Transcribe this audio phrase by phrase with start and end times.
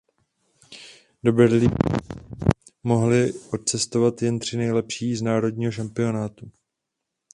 [1.23, 2.47] Do Berlína přitom
[2.83, 6.51] mohli odcestovat jen tři nejlepší z národního šampionátu.